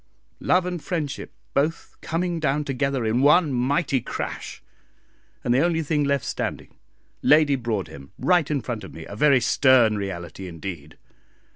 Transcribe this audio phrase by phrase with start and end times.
[0.39, 4.63] Love and friendship both coming down together in one mighty crash,
[5.43, 6.79] and the only thing left standing
[7.21, 10.97] Lady Broadhem right in front of me a very stern reality indeed.